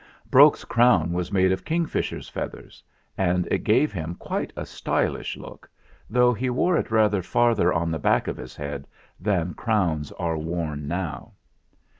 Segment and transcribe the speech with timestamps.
[0.31, 2.81] Brok's crown was made of kingfishers' feathers,
[3.19, 5.69] and it gave him quite a stylish look,
[6.09, 8.87] though he wore it rather farther on the back of his head
[9.19, 11.33] than crowns are worn now.